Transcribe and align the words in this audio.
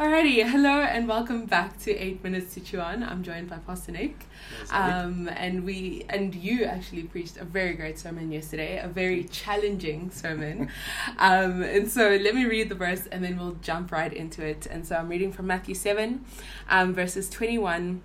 Alrighty, 0.00 0.42
hello 0.48 0.80
and 0.80 1.06
welcome 1.06 1.44
back 1.44 1.78
to 1.80 1.94
Eight 1.94 2.24
Minutes 2.24 2.54
to 2.54 2.60
Chew 2.60 2.80
On. 2.80 3.02
I'm 3.02 3.22
joined 3.22 3.50
by 3.50 3.58
Pastor 3.58 3.92
Nick, 3.92 4.24
um, 4.70 5.28
and 5.28 5.62
we 5.62 6.06
and 6.08 6.34
you 6.34 6.64
actually 6.64 7.02
preached 7.02 7.36
a 7.36 7.44
very 7.44 7.74
great 7.74 7.98
sermon 7.98 8.32
yesterday, 8.32 8.78
a 8.78 8.88
very 8.88 9.24
challenging 9.24 10.10
sermon. 10.10 10.70
um, 11.18 11.62
and 11.62 11.90
so 11.90 12.16
let 12.16 12.34
me 12.34 12.46
read 12.46 12.70
the 12.70 12.74
verse, 12.74 13.08
and 13.12 13.22
then 13.22 13.36
we'll 13.36 13.58
jump 13.60 13.92
right 13.92 14.10
into 14.10 14.42
it. 14.42 14.64
And 14.64 14.86
so 14.86 14.96
I'm 14.96 15.10
reading 15.10 15.32
from 15.32 15.46
Matthew 15.46 15.74
seven, 15.74 16.24
um, 16.70 16.94
verses 16.94 17.28
twenty 17.28 17.58
one 17.58 18.00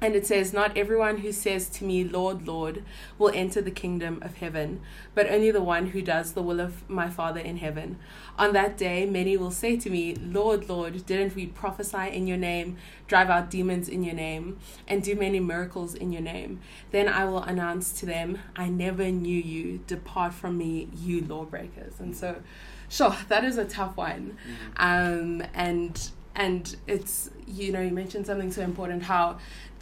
and 0.00 0.14
it 0.14 0.26
says, 0.26 0.52
Not 0.52 0.76
everyone 0.76 1.18
who 1.18 1.32
says 1.32 1.68
to 1.70 1.84
me, 1.84 2.04
Lord, 2.04 2.46
Lord, 2.46 2.82
will 3.18 3.30
enter 3.34 3.60
the 3.60 3.70
kingdom 3.70 4.18
of 4.22 4.36
heaven, 4.36 4.80
but 5.14 5.30
only 5.30 5.50
the 5.50 5.62
one 5.62 5.88
who 5.88 6.00
does 6.00 6.32
the 6.32 6.42
will 6.42 6.60
of 6.60 6.88
my 6.88 7.10
Father 7.10 7.40
in 7.40 7.58
heaven. 7.58 7.98
On 8.38 8.52
that 8.54 8.78
day, 8.78 9.04
many 9.04 9.36
will 9.36 9.50
say 9.50 9.76
to 9.76 9.90
me, 9.90 10.14
Lord, 10.14 10.68
Lord, 10.68 11.04
didn't 11.04 11.34
we 11.34 11.46
prophesy 11.46 12.08
in 12.08 12.26
your 12.26 12.38
name, 12.38 12.78
drive 13.06 13.28
out 13.28 13.50
demons 13.50 13.88
in 13.88 14.02
your 14.02 14.14
name, 14.14 14.58
and 14.88 15.02
do 15.02 15.14
many 15.14 15.40
miracles 15.40 15.94
in 15.94 16.12
your 16.12 16.22
name? 16.22 16.60
Then 16.90 17.06
I 17.06 17.26
will 17.26 17.42
announce 17.42 17.92
to 18.00 18.06
them, 18.06 18.38
I 18.56 18.68
never 18.68 19.10
knew 19.10 19.40
you. 19.40 19.80
Depart 19.86 20.32
from 20.32 20.56
me, 20.56 20.88
you 20.94 21.20
lawbreakers. 21.20 22.00
And 22.00 22.16
so, 22.16 22.42
sure, 22.88 23.16
that 23.28 23.44
is 23.44 23.58
a 23.58 23.66
tough 23.66 23.96
one. 23.96 24.38
Um, 24.78 25.42
and 25.52 26.10
and 26.44 26.76
it's 26.94 27.14
you 27.46 27.68
know 27.74 27.82
you 27.88 27.94
mentioned 28.02 28.24
something 28.30 28.50
so 28.58 28.62
important 28.62 29.00
how 29.14 29.24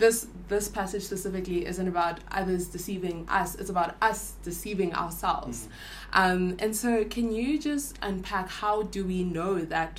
this 0.02 0.16
this 0.52 0.66
passage 0.78 1.04
specifically 1.12 1.60
isn't 1.72 1.88
about 1.94 2.16
others 2.40 2.62
deceiving 2.76 3.16
us 3.40 3.50
it's 3.60 3.70
about 3.76 3.90
us 4.10 4.20
deceiving 4.50 4.90
ourselves 5.02 5.56
Mm-hmm. 5.68 6.20
um, 6.22 6.42
and 6.64 6.72
so 6.82 6.90
can 7.16 7.26
you 7.38 7.48
just 7.70 7.88
unpack 8.10 8.46
how 8.62 8.76
do 8.96 9.00
we 9.12 9.20
know 9.36 9.52
that 9.76 9.92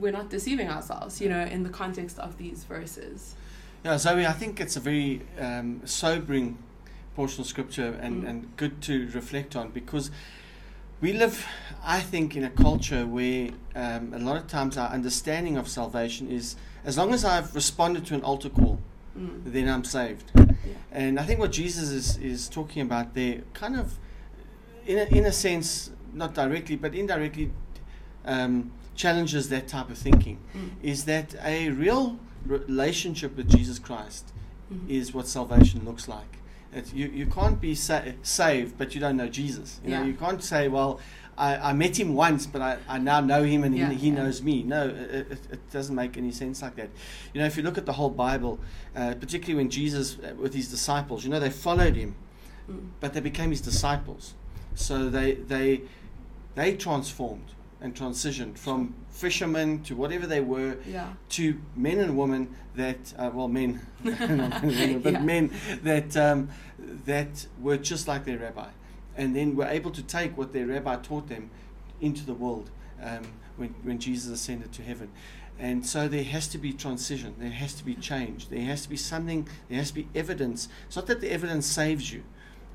we're 0.00 0.16
not 0.20 0.28
deceiving 0.36 0.68
ourselves 0.76 1.12
you 1.22 1.28
know 1.34 1.44
in 1.54 1.60
the 1.68 1.72
context 1.82 2.16
of 2.26 2.30
these 2.42 2.60
verses 2.74 3.34
Yeah, 3.84 3.98
Zoe, 3.98 4.24
I 4.34 4.36
think 4.42 4.52
it's 4.64 4.76
a 4.82 4.84
very 4.90 5.10
um, 5.46 5.68
sobering 6.02 6.56
portion 7.16 7.38
of 7.42 7.46
scripture 7.54 7.90
and, 8.04 8.14
Mm. 8.22 8.28
and 8.28 8.38
good 8.62 8.74
to 8.88 8.94
reflect 9.20 9.50
on 9.60 9.66
because 9.80 10.10
we 11.00 11.12
live, 11.12 11.46
I 11.84 12.00
think, 12.00 12.36
in 12.36 12.44
a 12.44 12.50
culture 12.50 13.06
where 13.06 13.50
um, 13.74 14.12
a 14.14 14.18
lot 14.18 14.36
of 14.36 14.46
times 14.46 14.76
our 14.76 14.88
understanding 14.90 15.56
of 15.56 15.68
salvation 15.68 16.30
is 16.30 16.56
as 16.84 16.96
long 16.98 17.12
as 17.14 17.24
I've 17.24 17.54
responded 17.54 18.06
to 18.06 18.14
an 18.14 18.22
altar 18.22 18.48
call, 18.48 18.78
mm. 19.18 19.40
then 19.44 19.68
I'm 19.68 19.84
saved. 19.84 20.30
yeah. 20.34 20.44
And 20.92 21.18
I 21.18 21.24
think 21.24 21.40
what 21.40 21.52
Jesus 21.52 21.90
is, 21.90 22.16
is 22.18 22.48
talking 22.48 22.82
about 22.82 23.14
there, 23.14 23.42
kind 23.54 23.76
of, 23.76 23.98
in 24.86 24.98
a, 24.98 25.04
in 25.04 25.24
a 25.24 25.32
sense, 25.32 25.90
not 26.12 26.34
directly, 26.34 26.76
but 26.76 26.94
indirectly, 26.94 27.50
um, 28.24 28.72
challenges 28.94 29.48
that 29.48 29.66
type 29.66 29.90
of 29.90 29.98
thinking. 29.98 30.38
Mm. 30.56 30.70
Is 30.82 31.04
that 31.06 31.34
a 31.42 31.70
real 31.70 32.18
relationship 32.46 33.36
with 33.36 33.48
Jesus 33.48 33.78
Christ 33.78 34.32
Mhm. 34.72 34.88
is 34.88 35.12
what 35.12 35.26
salvation 35.28 35.84
looks 35.84 36.08
like. 36.08 36.38
It, 36.74 36.92
you, 36.92 37.06
you 37.08 37.26
can't 37.26 37.60
be 37.60 37.74
sa- 37.74 38.02
saved, 38.22 38.76
but 38.78 38.94
you 38.94 39.00
don't 39.00 39.16
know 39.16 39.28
Jesus. 39.28 39.80
You 39.84 39.90
know, 39.90 40.02
you 40.02 40.14
can't 40.14 40.42
say, 40.42 40.68
well, 40.68 41.00
I, 41.38 41.70
I 41.70 41.72
met 41.72 41.98
him 41.98 42.14
once, 42.14 42.46
but 42.46 42.62
I, 42.62 42.78
I 42.88 42.98
now 42.98 43.20
know 43.20 43.42
him 43.44 43.64
and 43.64 43.76
Yeah, 43.76 43.90
he, 43.90 43.96
he 43.96 44.08
yeah. 44.08 44.14
knows 44.14 44.42
me. 44.42 44.62
No, 44.62 44.88
it, 44.88 45.32
it, 45.32 45.38
it 45.52 45.70
doesn't 45.70 45.94
make 45.94 46.16
any 46.16 46.30
sense 46.32 46.62
like 46.62 46.76
that. 46.76 46.90
You 47.32 47.40
know, 47.40 47.46
if 47.46 47.56
you 47.56 47.62
look 47.62 47.78
at 47.78 47.86
the 47.86 47.92
whole 47.92 48.10
Bible, 48.10 48.58
uh, 48.96 49.14
particularly 49.18 49.54
when 49.56 49.70
Jesus, 49.70 50.18
uh, 50.18 50.34
with 50.36 50.54
his 50.54 50.68
disciples, 50.68 51.24
you 51.24 51.30
know, 51.30 51.40
they 51.40 51.50
followed 51.50 51.96
him, 51.96 52.14
Mm. 52.70 52.88
but 52.98 53.12
they 53.12 53.20
became 53.20 53.50
his 53.50 53.60
disciples. 53.60 54.32
So 54.74 55.10
they, 55.10 55.34
they, 55.34 55.82
they 56.54 56.74
transformed 56.76 57.50
and 57.84 57.94
transitioned 57.94 58.56
from 58.56 58.94
fishermen 59.10 59.82
to 59.82 59.94
whatever 59.94 60.26
they 60.26 60.40
were 60.40 60.78
yeah 60.86 61.12
to 61.28 61.60
men 61.76 62.00
and 62.00 62.16
women 62.16 62.48
that, 62.74 63.14
uh, 63.18 63.30
well, 63.32 63.46
men, 63.46 63.80
not 64.02 64.62
but 65.02 65.12
Yeah. 65.12 65.20
men 65.20 65.50
that 65.84 66.16
um, 66.16 66.48
that 67.04 67.46
were 67.60 67.76
just 67.76 68.08
like 68.08 68.24
their 68.24 68.38
rabbi, 68.38 68.70
and 69.16 69.36
then 69.36 69.54
were 69.54 69.66
able 69.66 69.90
to 69.92 70.02
take 70.02 70.36
what 70.36 70.52
their 70.52 70.66
rabbi 70.66 70.96
taught 70.96 71.28
them 71.28 71.50
into 72.00 72.24
the 72.24 72.34
world 72.34 72.70
um, 73.02 73.22
when 73.58 73.74
when 73.84 73.98
Jesus 74.00 74.32
ascended 74.32 74.72
to 74.72 74.82
heaven. 74.82 75.10
And 75.56 75.86
so 75.86 76.08
there 76.08 76.24
has 76.24 76.48
to 76.48 76.58
be 76.58 76.72
transition. 76.72 77.36
There 77.38 77.48
has 77.50 77.74
to 77.74 77.84
be 77.84 77.94
change. 77.94 78.48
There 78.48 78.62
has 78.64 78.82
to 78.82 78.88
be 78.88 78.96
something. 78.96 79.46
There 79.68 79.78
has 79.78 79.90
to 79.90 79.94
be 79.94 80.08
evidence. 80.12 80.68
It's 80.86 80.96
not 80.96 81.06
that 81.06 81.20
the 81.20 81.30
evidence 81.30 81.66
saves 81.66 82.12
you. 82.12 82.24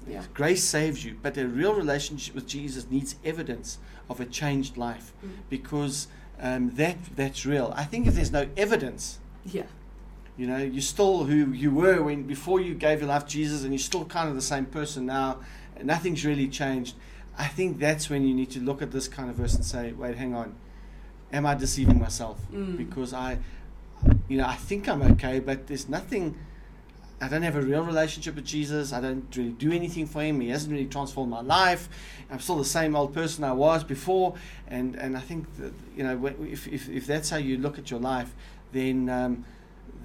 Yeah 0.08 0.24
Grace 0.34 0.64
saves 0.64 1.04
you, 1.06 1.18
but 1.22 1.38
a 1.38 1.48
real 1.48 1.74
relationship 1.74 2.36
with 2.36 2.48
Jesus 2.48 2.90
needs 2.90 3.16
evidence 3.26 3.78
of 4.10 4.20
a 4.20 4.26
changed 4.26 4.78
life, 4.78 5.12
Mm. 5.24 5.30
because 5.50 6.08
um, 6.42 6.72
that 6.72 6.98
that's 7.16 7.46
real. 7.46 7.74
I 7.76 7.84
think 7.84 8.08
if 8.08 8.16
there's 8.16 8.32
no 8.32 8.48
evidence, 8.58 9.20
yeah 9.46 9.64
you 10.38 10.48
know, 10.48 10.58
you're 10.58 10.82
still 10.82 11.26
who 11.26 11.52
you 11.52 11.70
were 11.70 12.02
when 12.02 12.24
before 12.24 12.62
you 12.62 12.74
gave 12.74 13.00
your 13.02 13.10
life 13.10 13.26
to 13.26 13.30
Jesus, 13.30 13.64
and 13.64 13.74
you're 13.74 13.78
still 13.80 14.06
kind 14.06 14.30
of 14.30 14.36
the 14.36 14.42
same 14.42 14.66
person 14.66 15.06
now. 15.06 15.40
and 15.76 15.86
Nothing's 15.86 16.26
really 16.26 16.48
changed. 16.48 16.96
I 17.38 17.48
think 17.48 17.78
that's 17.78 18.10
when 18.10 18.26
you 18.26 18.34
need 18.34 18.50
to 18.52 18.62
look 18.62 18.82
at 18.82 18.92
this 18.92 19.10
kind 19.10 19.30
of 19.30 19.36
verse 19.36 19.54
and 19.56 19.66
say, 19.66 19.92
"Wait, 19.92 20.16
hang 20.16 20.34
on, 20.34 20.56
am 21.34 21.46
I 21.46 21.56
deceiving 21.56 22.00
myself? 22.00 22.40
Mm. 22.54 22.78
Because 22.78 23.14
I, 23.14 23.40
you 24.30 24.38
know, 24.38 24.48
I 24.48 24.56
think 24.56 24.88
I'm 24.88 25.02
okay, 25.02 25.40
but 25.42 25.68
there's 25.68 25.90
nothing." 25.90 26.36
I 27.22 27.28
don't 27.28 27.42
have 27.42 27.56
a 27.58 27.62
real 27.62 27.84
relationship 27.84 28.36
with 28.36 28.46
Jesus. 28.46 28.94
I 28.94 29.02
don't 29.02 29.26
really 29.36 29.52
do 29.52 29.72
anything 29.74 30.06
for 30.08 30.22
Him. 30.22 30.40
He 30.40 30.50
hasn't 30.50 30.72
really 30.72 30.86
transformed 30.88 31.30
my 31.32 31.42
life. 31.42 31.90
I'm 32.32 32.40
still 32.40 32.56
the 32.58 32.64
same 32.66 32.96
old 32.96 33.14
person 33.14 33.44
I 33.44 33.52
was 33.52 33.84
before. 33.84 34.36
And, 34.68 34.96
and 34.96 35.18
I 35.18 35.20
think 35.20 35.54
that, 35.58 35.74
you 35.98 36.04
know, 36.04 36.26
if, 36.42 36.68
if, 36.68 36.88
if 36.88 37.06
that's 37.08 37.30
how 37.30 37.38
you 37.38 37.58
look 37.58 37.78
at 37.78 37.92
your 37.92 38.00
life, 38.00 38.34
then, 38.72 39.10
um, 39.10 39.44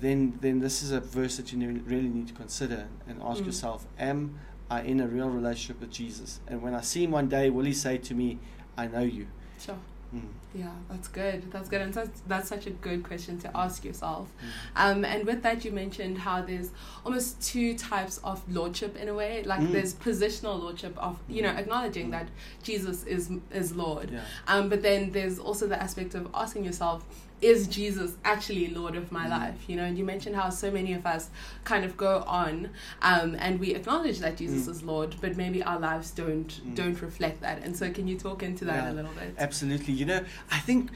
then, 0.00 0.38
then 0.40 0.58
this 0.58 0.82
is 0.82 0.90
a 0.90 1.00
verse 1.00 1.36
that 1.36 1.52
you 1.52 1.58
really 1.86 2.08
need 2.08 2.26
to 2.28 2.34
consider 2.34 2.88
and 3.06 3.22
ask 3.22 3.42
Mm. 3.42 3.46
yourself 3.46 3.86
Am 3.98 4.38
I 4.70 4.82
in 4.82 5.00
a 5.00 5.06
real 5.06 5.28
relationship 5.28 5.80
with 5.80 5.90
Jesus? 5.92 6.40
And 6.48 6.62
when 6.62 6.74
I 6.74 6.80
see 6.80 7.04
Him 7.04 7.12
one 7.12 7.28
day, 7.28 7.48
will 7.50 7.64
He 7.64 7.72
say 7.74 7.96
to 7.98 8.14
me, 8.14 8.38
I 8.76 8.88
know 8.88 9.02
you? 9.02 9.28
sure 9.60 9.78
Mm. 10.14 10.22
Yeah, 10.54 10.70
that's 10.88 11.08
good. 11.08 11.50
That's 11.50 11.68
good. 11.68 11.80
And 11.80 11.92
that's, 11.92 12.20
that's 12.28 12.48
such 12.48 12.66
a 12.68 12.70
good 12.70 13.02
question 13.02 13.38
to 13.40 13.50
ask 13.56 13.84
yourself. 13.84 14.28
Mm. 14.76 14.80
Um, 14.92 15.04
and 15.04 15.26
with 15.26 15.42
that, 15.42 15.64
you 15.64 15.72
mentioned 15.72 16.18
how 16.18 16.42
there's 16.42 16.70
almost 17.04 17.42
two 17.42 17.76
types 17.76 18.18
of 18.22 18.40
lordship 18.48 18.96
in 18.96 19.08
a 19.08 19.14
way. 19.14 19.42
Like 19.42 19.60
Mm. 19.60 19.72
there's 19.72 19.94
positional 19.94 20.60
lordship 20.60 20.96
of, 20.96 21.18
you 21.28 21.42
know, 21.42 21.50
acknowledging 21.50 22.08
Mm. 22.08 22.12
that 22.12 22.28
Jesus 22.62 23.02
is 23.04 23.30
is 23.50 23.74
Lord. 23.74 24.10
Yeah. 24.12 24.20
Um, 24.46 24.68
but 24.68 24.82
then 24.82 25.10
there's 25.10 25.38
also 25.40 25.66
the 25.66 25.80
aspect 25.82 26.14
of 26.14 26.28
asking 26.34 26.64
yourself, 26.64 27.04
is 27.42 27.66
Jesus 27.66 28.12
actually 28.24 28.68
Lord 28.68 28.96
of 28.96 29.12
my 29.12 29.26
Mm. 29.26 29.30
life? 29.30 29.68
You 29.68 29.76
know, 29.76 29.84
and 29.84 29.98
you 29.98 30.04
mentioned 30.04 30.34
how 30.36 30.48
so 30.50 30.70
many 30.70 30.92
of 30.94 31.04
us 31.04 31.28
kind 31.64 31.84
of 31.84 31.96
go 31.96 32.22
on 32.26 32.70
um, 33.02 33.36
and 33.38 33.60
we 33.60 33.74
acknowledge 33.74 34.18
that 34.20 34.36
Jesus 34.36 34.66
Mm. 34.66 34.70
is 34.70 34.82
Lord, 34.82 35.16
but 35.20 35.36
maybe 35.36 35.62
our 35.62 35.78
lives 35.78 36.10
don't 36.10 36.48
Mm. 36.66 36.74
don't 36.74 37.00
reflect 37.02 37.40
that. 37.42 37.62
And 37.62 37.76
so, 37.76 37.90
can 37.90 38.08
you 38.08 38.16
talk 38.18 38.42
into 38.42 38.64
that 38.66 38.84
Yeah. 38.84 38.92
a 38.92 38.94
little 38.94 39.12
bit? 39.12 39.34
Absolutely. 39.38 39.94
You 39.94 40.06
know, 40.06 40.20
I 40.50 40.58
think 40.60 40.90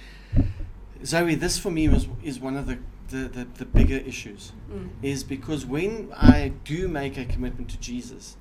Zoe, 1.05 1.35
this 1.35 1.59
for 1.59 1.71
me 1.71 1.89
was 1.89 2.09
is 2.23 2.41
one 2.41 2.57
of 2.57 2.67
the 2.67 2.79
the, 3.11 3.27
the, 3.27 3.45
the 3.57 3.65
bigger 3.65 3.97
issues 3.97 4.53
Mm. 4.71 4.89
is 5.03 5.25
because 5.25 5.65
when 5.65 6.11
I 6.15 6.53
do 6.65 6.89
make 6.89 7.17
a 7.17 7.25
commitment 7.25 7.71
to 7.71 7.79
Jesus, 7.79 8.37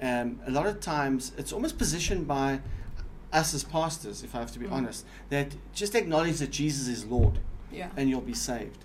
um, 0.00 0.40
a 0.46 0.50
lot 0.50 0.66
of 0.66 0.80
times 0.80 1.32
it's 1.36 1.52
almost 1.52 1.76
positioned 1.76 2.26
by 2.26 2.60
us 3.32 3.54
as 3.54 3.64
pastors, 3.64 4.22
if 4.22 4.34
I 4.34 4.38
have 4.40 4.52
to 4.52 4.58
be 4.58 4.66
Mm. 4.66 4.72
honest, 4.72 5.04
that 5.30 5.48
just 5.74 5.94
acknowledge 5.94 6.38
that 6.38 6.50
Jesus 6.50 6.88
is 6.88 7.04
Lord 7.04 7.38
Yeah. 7.72 7.88
and 7.96 8.08
you'll 8.08 8.20
be 8.20 8.34
saved. 8.34 8.84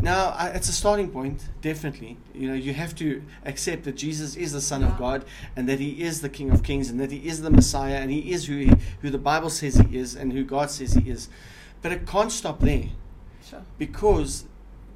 Now, 0.00 0.30
I, 0.30 0.48
it's 0.48 0.70
a 0.70 0.72
starting 0.72 1.10
point, 1.10 1.48
definitely. 1.60 2.16
You 2.34 2.48
know, 2.48 2.54
you 2.54 2.72
have 2.72 2.94
to 2.96 3.22
accept 3.44 3.84
that 3.84 3.94
Jesus 3.96 4.36
is 4.36 4.52
the 4.52 4.60
Son 4.62 4.80
Yeah. 4.80 4.88
of 4.92 4.98
God 4.98 5.24
and 5.54 5.68
that 5.68 5.80
He 5.80 6.02
is 6.02 6.22
the 6.22 6.30
King 6.30 6.50
of 6.50 6.62
Kings 6.62 6.88
and 6.88 6.98
that 6.98 7.10
He 7.12 7.28
is 7.28 7.42
the 7.42 7.50
Messiah 7.50 7.96
and 7.96 8.10
He 8.10 8.32
is 8.32 8.46
who, 8.46 8.56
he, 8.56 8.72
who 9.02 9.10
the 9.10 9.18
Bible 9.18 9.50
says 9.50 9.74
He 9.76 9.98
is 9.98 10.14
and 10.14 10.32
who 10.32 10.44
God 10.44 10.70
says 10.70 10.94
He 10.94 11.10
is. 11.10 11.28
But 11.82 11.92
it 11.92 12.06
can't 12.06 12.32
stop 12.32 12.60
there 12.60 12.84
Sure. 13.44 13.62
because, 13.76 14.44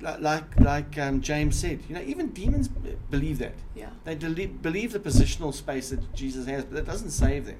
like, 0.00 0.59
like 0.61 0.97
um, 0.99 1.21
James 1.21 1.59
said, 1.59 1.81
you 1.88 1.94
know, 1.94 2.03
even 2.03 2.29
demons 2.29 2.69
b- 2.69 2.94
believe 3.11 3.38
that. 3.41 3.55
Yeah. 3.75 3.91
They 4.05 4.15
deli- 4.15 4.47
believe 4.47 4.93
the 4.93 5.00
positional 5.00 5.53
space 5.53 5.91
that 5.91 6.15
Jesus 6.15 6.47
has, 6.47 6.65
but 6.65 6.73
that 6.75 6.87
doesn't 6.87 7.11
save 7.11 7.44
them. 7.47 7.56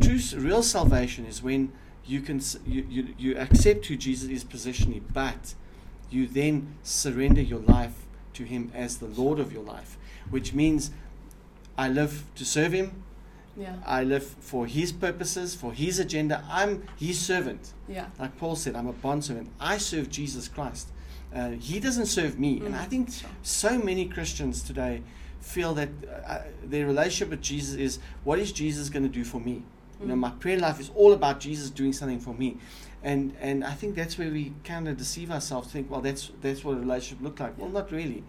True, 0.00 0.18
real 0.40 0.62
salvation 0.62 1.26
is 1.26 1.42
when 1.42 1.72
you 2.04 2.20
can 2.20 2.40
you, 2.66 2.86
you, 2.88 3.14
you 3.18 3.38
accept 3.38 3.86
who 3.86 3.96
Jesus 3.96 4.28
is 4.28 4.44
positionally, 4.44 5.02
but 5.12 5.54
you 6.10 6.26
then 6.26 6.74
surrender 6.82 7.40
your 7.40 7.60
life 7.60 7.94
to 8.34 8.44
Him 8.44 8.70
as 8.74 8.98
the 8.98 9.06
Lord 9.06 9.38
of 9.38 9.52
your 9.52 9.62
life, 9.62 9.96
which 10.30 10.52
means 10.52 10.90
I 11.78 11.88
live 11.88 12.24
to 12.34 12.44
serve 12.44 12.72
Him. 12.72 13.02
Yeah. 13.56 13.76
I 13.86 14.02
live 14.02 14.24
for 14.24 14.66
His 14.66 14.92
purposes, 14.92 15.54
for 15.54 15.72
His 15.72 15.98
agenda. 15.98 16.42
I'm 16.48 16.86
His 16.98 17.20
servant. 17.20 17.72
Yeah. 17.88 18.06
Like 18.18 18.36
Paul 18.38 18.56
said, 18.56 18.74
I'm 18.74 18.88
a 18.88 18.92
bondservant. 18.92 19.50
I 19.60 19.78
serve 19.78 20.08
Jesus 20.10 20.48
Christ. 20.48 20.88
Uh, 21.34 21.50
he 21.50 21.80
doesn't 21.80 22.06
serve 22.06 22.38
me. 22.38 22.58
And 22.60 22.74
Mm, 22.74 22.80
I 22.80 22.84
think 22.84 23.08
so 23.42 23.78
many 23.78 24.06
Christians 24.06 24.62
today 24.62 25.02
feel 25.42 25.74
that 25.74 25.88
uh, 26.26 26.38
their 26.64 26.86
relationship 26.86 27.28
with 27.30 27.42
Jesus 27.42 27.74
is 27.74 27.98
what 28.24 28.38
is 28.38 28.52
Jesus 28.52 28.88
going 28.88 29.02
to 29.02 29.08
do 29.08 29.24
for 29.24 29.40
me? 29.40 29.62
You 30.00 30.06
know, 30.08 30.14
Mm. 30.14 30.18
my 30.20 30.30
prayer 30.30 30.58
life 30.58 30.80
is 30.80 30.90
all 30.96 31.12
about 31.12 31.38
Jesus 31.40 31.70
doing 31.70 31.92
something 31.92 32.18
for 32.20 32.34
me. 32.34 32.56
And 33.04 33.34
and 33.40 33.62
I 33.64 33.72
think 33.72 33.94
that's 33.94 34.16
where 34.18 34.30
we 34.30 34.52
kind 34.64 34.88
of 34.88 34.96
deceive 34.96 35.30
ourselves, 35.30 35.70
think, 35.72 35.90
well, 35.90 36.00
that's 36.00 36.30
that's 36.40 36.64
what 36.64 36.76
a 36.76 36.80
relationship 36.80 37.22
look 37.22 37.38
like. 37.40 37.58
Well, 37.58 37.68
not 37.68 37.90
really. 37.92 38.22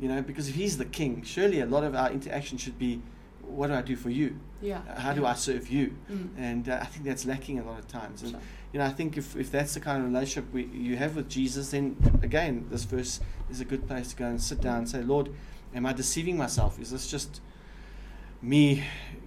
You 0.00 0.08
know, 0.08 0.20
because 0.22 0.48
if 0.48 0.54
he's 0.54 0.76
the 0.76 0.84
king, 0.86 1.22
surely 1.22 1.60
a 1.60 1.66
lot 1.66 1.84
of 1.84 1.94
our 1.94 2.10
interaction 2.10 2.58
should 2.58 2.78
be, 2.78 3.00
what 3.42 3.68
do 3.68 3.74
I 3.74 3.82
do 3.82 3.96
for 3.96 4.10
you? 4.10 4.40
Yeah. 4.60 4.80
Uh, 4.90 4.98
How 5.00 5.12
do 5.12 5.20
yeah. 5.22 5.28
I 5.28 5.34
serve 5.34 5.68
you? 5.68 5.94
Mm. 6.10 6.28
And 6.36 6.68
uh, 6.68 6.78
I 6.82 6.86
think 6.86 7.04
that's 7.04 7.24
lacking 7.26 7.58
a 7.60 7.64
lot 7.64 7.78
of 7.78 7.86
times. 7.86 8.22
And 8.22 8.30
Sure. 8.32 8.40
you 8.72 8.78
know, 8.80 8.86
I 8.86 8.90
think 8.90 9.16
if, 9.16 9.36
if 9.36 9.50
that's 9.52 9.74
the 9.74 9.80
kind 9.80 9.98
of 10.02 10.10
relationship 10.12 10.52
we, 10.52 10.64
you 10.66 10.96
have 10.96 11.14
with 11.16 11.28
Jesus, 11.28 11.70
then 11.70 11.96
again, 12.22 12.66
this 12.70 12.84
verse 12.84 13.20
is 13.50 13.60
a 13.60 13.64
good 13.64 13.86
place 13.86 14.08
to 14.10 14.16
go 14.16 14.26
and 14.26 14.40
sit 14.42 14.60
down 14.60 14.78
and 14.78 14.88
say, 14.88 15.02
Lord, 15.02 15.28
am 15.74 15.86
I 15.86 15.92
deceiving 15.92 16.36
myself? 16.36 16.78
Is 16.78 16.90
this 16.90 17.10
just 17.10 17.40
me 18.40 18.84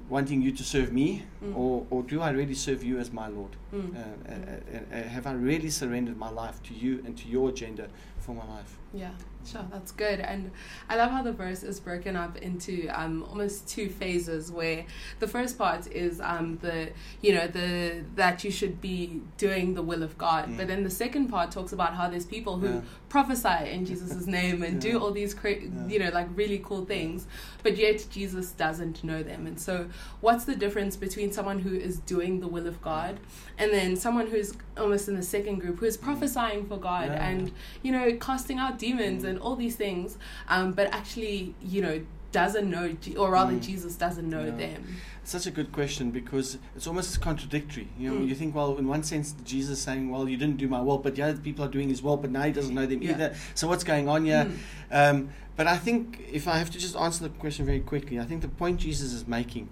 wanting 0.10 0.42
you 0.42 0.52
to 0.52 0.64
serve 0.64 0.92
me, 0.94 1.24
Mm. 1.44 1.56
or, 1.56 1.86
or 1.92 2.02
do 2.02 2.22
I 2.22 2.32
really 2.32 2.56
serve 2.56 2.84
you 2.84 2.98
as 2.98 3.12
my 3.12 3.28
Lord? 3.28 3.52
Mm. 3.74 3.96
Uh, 3.96 4.00
uh, 4.00 4.34
uh, 4.34 4.98
uh, 5.00 5.04
have 5.04 5.28
I 5.28 5.34
really 5.34 5.70
surrendered 5.70 6.18
my 6.18 6.30
life 6.32 6.64
to 6.64 6.74
you 6.74 7.04
and 7.06 7.16
to 7.18 7.28
your 7.28 7.50
agenda 7.50 7.90
for 8.18 8.34
my 8.34 8.46
life? 8.48 8.78
Yeah, 8.94 9.12
sure, 9.46 9.66
that's 9.72 9.92
good. 9.92 10.20
And 10.22 10.50
I 10.90 10.96
love 10.96 11.12
how 11.12 11.22
the 11.22 11.34
verse 11.34 11.62
is 11.62 11.80
broken 11.80 12.16
up 12.16 12.38
into 12.38 12.88
um, 13.00 13.24
almost 13.30 13.68
two 13.68 13.90
phases 13.90 14.52
where 14.52 14.86
the 15.20 15.28
first 15.28 15.58
part 15.60 15.86
is 15.92 16.20
um, 16.22 16.58
the, 16.62 16.90
you 17.22 17.36
know, 17.36 17.46
the 17.48 18.04
that 18.16 18.44
you 18.44 18.50
should 18.50 18.82
be 18.82 19.22
doing 19.38 19.76
the 19.76 19.84
will 19.84 20.02
of 20.02 20.18
God. 20.18 20.50
Mm. 20.50 20.58
But 20.58 20.68
then 20.70 20.84
the 20.84 20.90
second 20.90 21.28
part 21.28 21.52
talks 21.52 21.72
about 21.74 21.94
how 21.96 22.10
there's 22.10 22.26
people 22.26 22.58
who 22.58 22.68
Yeah. 22.76 22.82
prophesy 23.10 23.70
in 23.70 23.86
Jesus' 23.86 24.26
name 24.40 24.64
and 24.64 24.84
Yeah. 24.84 24.92
do 24.94 25.00
all 25.00 25.12
these, 25.12 25.34
cra- 25.36 25.62
Yeah. 25.62 25.88
you 25.88 26.00
know, 26.00 26.10
like 26.10 26.28
really 26.36 26.60
cool 26.64 26.84
things, 26.86 27.28
but 27.62 27.78
yet 27.78 28.08
Jesus 28.10 28.52
doesn't 28.54 29.04
know 29.04 29.22
them. 29.22 29.46
And 29.46 29.60
so, 29.60 29.88
what's 30.22 30.46
the 30.46 30.56
difference 30.56 30.96
between 30.96 31.32
someone 31.32 31.60
who 31.60 31.76
is 31.76 32.00
doing 32.00 32.40
the 32.40 32.48
will 32.48 32.68
of 32.68 32.82
God 32.82 33.20
and 33.58 33.72
then 33.72 33.96
someone 33.96 34.28
who's 34.28 34.54
almost 34.78 35.08
in 35.08 35.16
the 35.16 35.24
second 35.24 35.60
group 35.60 35.80
who 35.80 35.86
is 35.86 35.98
prophesying 35.98 36.66
for 36.68 36.78
God 36.78 37.08
Yeah. 37.08 37.28
and 37.30 37.52
you 37.84 37.92
know 37.92 38.16
casting 38.18 38.58
out 38.60 38.78
demons 38.80 39.24
and 39.24 39.40
all 39.40 39.56
these 39.56 39.76
things, 39.76 40.18
um, 40.50 40.74
but 40.74 40.88
actually 40.94 41.56
you 41.62 41.82
know 41.82 42.02
doesn't 42.32 42.70
know, 42.70 42.96
or 43.18 43.32
rather 43.32 43.54
Mm. 43.54 43.62
Jesus 43.62 43.96
doesn't 43.96 44.30
know 44.30 44.46
Yeah. 44.46 44.52
them. 44.56 44.84
Such 45.24 45.46
a 45.46 45.52
good 45.52 45.72
question 45.72 46.12
because 46.12 46.58
it's 46.76 46.88
almost 46.88 47.20
contradictory. 47.22 47.88
You 48.00 48.12
know, 48.12 48.20
Mm. 48.22 48.28
you 48.30 48.36
think, 48.36 48.56
well, 48.56 48.78
in 48.78 48.88
one 48.88 49.04
sense, 49.04 49.36
Jesus 49.44 49.78
is 49.80 49.84
saying, 49.84 50.10
well, 50.10 50.28
you 50.30 50.38
didn't 50.38 50.58
do 50.58 50.68
my 50.68 50.82
will, 50.82 50.98
but 50.98 51.16
the 51.16 51.22
other 51.24 51.38
people 51.38 51.66
are 51.66 51.70
doing 51.70 51.90
his 51.90 52.02
will, 52.02 52.18
but 52.18 52.32
now 52.32 52.44
he 52.44 52.52
doesn't 52.52 52.74
know 52.76 52.86
them 52.86 53.02
Yeah. 53.02 53.12
either. 53.12 53.36
So 53.56 53.68
what's 53.68 53.84
going 53.84 54.08
on 54.08 54.26
here? 54.26 54.46
Mm. 54.92 55.12
Um, 55.12 55.30
but 55.56 55.68
I 55.68 55.78
think 55.78 56.22
if 56.32 56.48
I 56.48 56.58
have 56.60 56.70
to 56.72 56.78
just 56.78 56.96
answer 56.96 57.24
the 57.24 57.30
question 57.30 57.66
very 57.66 57.80
quickly, 57.80 58.20
I 58.20 58.26
think 58.26 58.42
the 58.42 58.48
point 58.48 58.80
Jesus 58.80 59.12
is 59.14 59.28
making, 59.28 59.70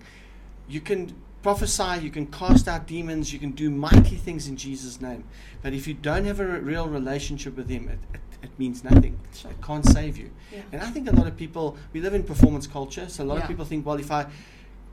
you 0.68 0.82
can 0.82 1.14
prophesy, 1.44 2.02
you 2.04 2.10
can 2.10 2.26
cast 2.26 2.68
out 2.68 2.88
demons, 2.88 3.32
you 3.32 3.38
can 3.38 3.52
do 3.52 3.70
mighty 3.70 4.16
things 4.16 4.48
in 4.48 4.58
Jesus' 4.58 5.00
name. 5.00 5.24
But 5.62 5.74
if 5.74 5.88
you 5.88 5.94
don't 5.94 6.26
have 6.26 6.40
a 6.40 6.60
real 6.60 6.88
relationship 6.90 7.56
with 7.56 7.70
Him, 7.70 7.88
it, 7.88 8.00
it, 8.16 8.20
it 8.46 8.58
means 8.60 8.84
nothing. 8.84 9.20
Sure. 9.34 9.52
It 9.52 9.62
can't 9.62 9.86
save 9.86 10.18
you. 10.18 10.30
Yeah. 10.52 10.62
And 10.72 10.82
I 10.82 10.90
think 10.92 11.10
a 11.10 11.16
lot 11.16 11.28
of 11.28 11.36
people, 11.36 11.78
we 11.94 12.00
live 12.02 12.14
in 12.14 12.24
performance 12.24 12.68
culture, 12.68 13.08
so 13.10 13.24
a 13.24 13.26
lot 13.26 13.36
Yeah. 13.36 13.42
of 13.44 13.48
people 13.48 13.66
think, 13.66 13.86
well, 13.86 14.00
if 14.00 14.12
I 14.12 14.28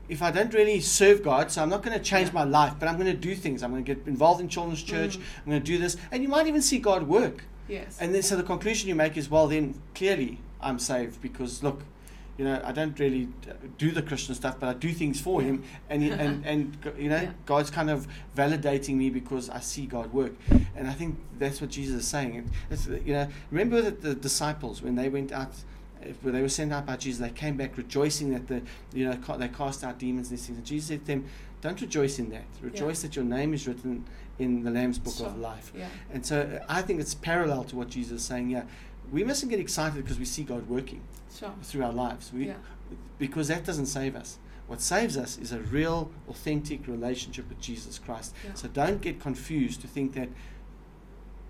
if 0.09 0.21
I 0.21 0.31
don't 0.31 0.53
really 0.53 0.81
serve 0.81 1.23
God, 1.23 1.49
so 1.49 1.61
I'm 1.63 1.69
not 1.69 1.81
going 1.81 1.97
to 1.97 2.03
change 2.03 2.27
Yeah. 2.27 2.33
my 2.41 2.43
life, 2.43 2.73
but 2.77 2.89
I'm 2.89 2.97
going 3.01 3.07
to 3.19 3.21
do 3.29 3.33
things. 3.35 3.63
I'm 3.63 3.71
going 3.71 3.85
to 3.85 3.95
get 3.95 4.05
involved 4.05 4.41
in 4.41 4.49
children's 4.49 4.83
church. 4.83 5.17
Mm. 5.17 5.21
I'm 5.45 5.49
going 5.51 5.61
to 5.63 5.65
do 5.73 5.77
this, 5.77 5.95
and 6.11 6.21
you 6.21 6.27
might 6.27 6.45
even 6.45 6.61
see 6.61 6.77
God 6.77 7.03
work. 7.07 7.45
Yes. 7.69 7.97
And 8.01 8.13
then, 8.13 8.21
so 8.21 8.35
the 8.35 8.43
conclusion 8.43 8.89
you 8.89 8.95
make 8.95 9.15
is, 9.15 9.29
well, 9.29 9.47
then 9.47 9.75
clearly 9.95 10.39
I'm 10.59 10.77
saved 10.77 11.21
because 11.21 11.63
look, 11.63 11.83
you 12.37 12.45
know, 12.45 12.59
I 12.63 12.71
don't 12.71 12.97
really 12.99 13.27
do 13.77 13.91
the 13.91 14.01
Christian 14.01 14.33
stuff, 14.35 14.59
but 14.59 14.67
I 14.69 14.73
do 14.73 14.91
things 14.91 15.21
for 15.21 15.41
Yeah. 15.41 15.47
Him, 15.49 15.63
and 15.89 16.03
and 16.03 16.45
and 16.45 16.77
you 16.97 17.09
know, 17.09 17.21
Yeah. 17.21 17.31
God's 17.45 17.69
kind 17.69 17.89
of 17.89 18.07
validating 18.35 18.95
me 18.95 19.09
because 19.09 19.49
I 19.49 19.59
see 19.59 19.85
God 19.85 20.11
work, 20.13 20.33
and 20.75 20.87
I 20.87 20.93
think 20.93 21.17
that's 21.37 21.61
what 21.61 21.69
Jesus 21.69 22.01
is 22.01 22.07
saying. 22.07 22.49
It's, 22.71 22.87
you 22.87 23.13
know, 23.13 23.27
remember 23.51 23.81
that 23.81 24.01
the 24.01 24.15
disciples 24.15 24.81
when 24.81 24.95
they 24.95 25.09
went 25.09 25.31
out. 25.31 25.53
When 26.21 26.33
they 26.33 26.41
were 26.41 26.49
sent 26.49 26.73
out 26.73 26.85
by 26.85 26.97
Jesus, 26.97 27.21
they 27.21 27.29
came 27.29 27.55
back 27.55 27.77
rejoicing 27.77 28.33
that 28.33 28.49
the 28.49 28.61
you 28.93 29.05
know 29.07 29.37
they 29.37 29.47
cast 29.47 29.85
out 29.85 29.99
demons 29.99 30.29
and 30.29 30.37
these 30.37 30.45
things. 30.45 30.57
And 30.57 30.67
Jesus 30.67 30.89
said 30.89 30.99
to 30.99 31.05
them, 31.05 31.25
"Don't 31.61 31.79
rejoice 31.79 32.19
in 32.19 32.29
that. 32.31 32.43
Rejoice 32.61 33.03
that 33.03 33.15
your 33.15 33.23
name 33.23 33.53
is 33.53 33.65
written 33.69 34.03
in 34.39 34.63
the 34.63 34.71
Lamb's 34.71 34.99
book 34.99 35.19
of 35.19 35.37
life." 35.37 35.71
yeah. 35.75 35.87
And 36.11 36.25
so 36.25 36.41
uh, 36.41 36.65
I 36.67 36.81
think 36.81 36.99
it's 36.99 37.13
parallel 37.13 37.63
to 37.65 37.75
what 37.75 37.89
Jesus 37.89 38.21
is 38.21 38.27
saying 38.27 38.49
Yeah, 38.49 38.63
We 39.11 39.23
mustn't 39.23 39.49
get 39.49 39.59
excited 39.59 40.03
because 40.03 40.19
we 40.19 40.25
see 40.25 40.43
God 40.43 40.67
working 40.67 41.01
Sure. 41.37 41.53
through 41.63 41.83
our 41.83 41.93
lives. 41.93 42.31
We, 42.33 42.47
Yeah. 42.47 42.55
Because 43.19 43.47
that 43.47 43.63
doesn't 43.63 43.85
save 43.87 44.15
us. 44.15 44.37
What 44.67 44.81
saves 44.81 45.17
us 45.17 45.37
is 45.37 45.51
a 45.51 45.59
real, 45.59 46.09
authentic 46.29 46.87
relationship 46.87 47.49
with 47.49 47.59
Jesus 47.59 47.99
Christ. 47.99 48.33
Yeah. 48.43 48.53
So 48.53 48.67
don't 48.67 49.01
get 49.01 49.19
confused 49.19 49.81
to 49.81 49.87
think 49.87 50.13
that 50.13 50.29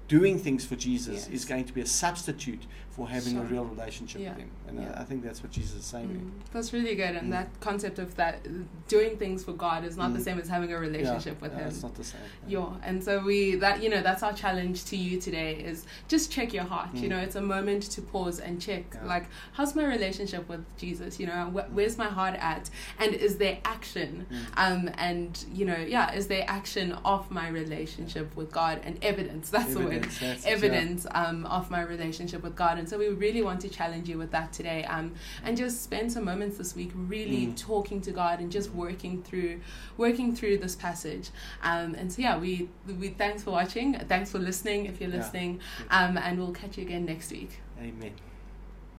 doing 0.07 0.37
things 0.37 0.65
for 0.65 0.75
Jesus 0.75 1.27
Yes. 1.27 1.29
is 1.29 1.45
going 1.45 1.65
to 1.65 1.73
be 1.73 1.81
a 1.81 1.85
substitute 1.85 2.63
for 2.89 3.07
having 3.09 3.37
a 3.39 3.41
real 3.41 3.65
relationship 3.65 4.21
Yeah. 4.21 4.29
with 4.29 4.37
Him. 4.39 4.49
And 4.67 4.79
Yeah. 4.79 4.93
I, 4.95 5.01
I 5.01 5.03
think 5.03 5.23
that's 5.23 5.41
what 5.41 5.51
Jesus 5.51 5.77
is 5.79 5.85
saying. 5.85 6.09
Mm, 6.09 6.53
that's 6.53 6.73
really 6.73 6.93
good, 6.93 7.15
and 7.15 7.29
Mm. 7.29 7.31
that 7.31 7.59
concept 7.59 7.97
of 7.97 8.15
that 8.17 8.45
uh, 8.45 8.49
doing 8.87 9.17
things 9.17 9.43
for 9.43 9.53
God 9.53 9.83
is 9.83 9.97
not 9.97 10.13
the 10.13 10.19
Mm. 10.19 10.23
same 10.23 10.39
as 10.39 10.47
having 10.47 10.71
a 10.71 10.77
relationship 10.77 11.37
yeah, 11.37 11.41
with 11.41 11.53
yeah, 11.53 11.59
Him. 11.63 11.67
It's 11.69 11.81
not 11.81 11.95
the 11.95 12.03
same. 12.03 12.21
Yeah, 12.47 12.67
and 12.83 13.03
so 13.03 13.23
we 13.23 13.55
that 13.55 13.81
you 13.81 13.89
know 13.89 14.03
that's 14.03 14.21
our 14.21 14.33
challenge 14.33 14.85
to 14.85 14.95
you 14.95 15.19
today 15.19 15.55
is 15.55 15.85
just 16.07 16.31
check 16.31 16.53
your 16.53 16.65
heart. 16.65 16.89
You 16.93 17.07
Mm. 17.07 17.09
know, 17.09 17.17
it's 17.17 17.35
a 17.35 17.41
moment 17.41 17.83
to 17.93 18.01
pause 18.03 18.39
and 18.39 18.61
check 18.61 18.83
like 19.03 19.25
how's 19.53 19.73
my 19.73 19.85
relationship 19.85 20.47
with 20.47 20.63
Jesus? 20.77 21.19
You 21.19 21.25
know, 21.27 21.45
wh- 21.55 21.73
where's 21.75 21.97
my 21.97 22.09
heart 22.19 22.35
at, 22.39 22.69
and 22.99 23.15
is 23.15 23.37
there 23.37 23.57
action? 23.65 24.27
Mm. 24.31 24.45
Um, 24.55 24.89
and 24.99 25.43
you 25.51 25.65
know, 25.65 25.77
yeah, 25.77 26.13
is 26.13 26.27
there 26.27 26.45
action 26.47 26.91
of 27.05 27.31
my 27.31 27.47
relationship 27.47 28.35
with 28.35 28.51
God 28.51 28.81
and 28.83 29.03
evidence? 29.03 29.49
That's 29.49 29.73
the 29.73 29.79
word. 29.79 29.92
Evidence, 30.45 31.05
it, 31.05 31.11
yeah. 31.13 31.27
Um, 31.27 31.45
of 31.45 31.69
my 31.71 31.81
relationship 31.81 32.43
with 32.43 32.55
God, 32.55 32.77
and 32.77 32.87
so 32.87 32.97
we 32.97 33.09
really 33.09 33.41
want 33.41 33.61
to 33.61 33.69
challenge 33.69 34.09
you 34.09 34.17
with 34.17 34.31
that 34.31 34.51
today, 34.53 34.83
um, 34.85 35.13
and 35.43 35.55
just 35.57 35.83
spend 35.83 36.11
some 36.11 36.25
moments 36.25 36.57
this 36.57 36.75
week 36.75 36.91
really 36.95 37.47
Mm. 37.47 37.57
talking 37.57 38.01
to 38.01 38.11
God 38.11 38.39
and 38.39 38.51
just 38.51 38.71
working 38.71 39.21
through, 39.23 39.61
working 39.97 40.35
through 40.35 40.57
this 40.57 40.75
passage. 40.75 41.29
Um, 41.61 41.95
and 41.95 42.11
so 42.11 42.21
yeah, 42.21 42.37
we 42.37 42.69
we 42.99 43.09
thanks 43.09 43.43
for 43.43 43.51
watching, 43.51 43.93
thanks 44.07 44.31
for 44.31 44.39
listening 44.39 44.85
if 44.85 44.99
you're 44.99 45.09
listening, 45.09 45.59
Good. 45.77 45.87
um, 45.89 46.17
and 46.17 46.37
we'll 46.39 46.51
catch 46.53 46.77
you 46.77 46.83
again 46.83 47.05
next 47.05 47.31
week. 47.31 47.59
Amen. 47.79 48.32